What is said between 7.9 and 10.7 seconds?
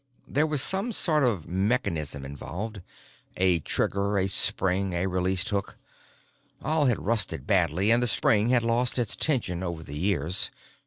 and the spring had lost its tension over the years.